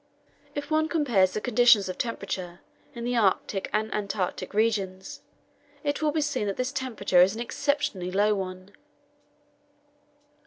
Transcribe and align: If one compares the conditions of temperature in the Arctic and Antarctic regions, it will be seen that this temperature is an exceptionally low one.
If 0.55 0.71
one 0.71 0.89
compares 0.89 1.33
the 1.33 1.41
conditions 1.41 1.87
of 1.87 1.95
temperature 1.99 2.61
in 2.95 3.03
the 3.03 3.15
Arctic 3.15 3.69
and 3.71 3.93
Antarctic 3.93 4.51
regions, 4.51 5.21
it 5.83 6.01
will 6.01 6.09
be 6.11 6.21
seen 6.21 6.47
that 6.47 6.57
this 6.57 6.71
temperature 6.71 7.21
is 7.21 7.35
an 7.35 7.41
exceptionally 7.41 8.09
low 8.09 8.33
one. 8.33 8.71